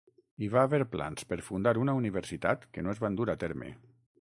[0.43, 3.71] Hi va haver plans per fundar una universitat que no es van dur a terme.